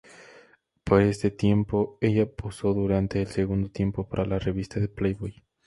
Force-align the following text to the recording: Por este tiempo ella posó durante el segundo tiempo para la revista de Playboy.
Por 0.83 1.03
este 1.03 1.29
tiempo 1.29 1.99
ella 2.01 2.25
posó 2.25 2.73
durante 2.73 3.21
el 3.21 3.27
segundo 3.27 3.69
tiempo 3.69 4.09
para 4.09 4.25
la 4.25 4.39
revista 4.39 4.79
de 4.79 4.87
Playboy. 4.87 5.43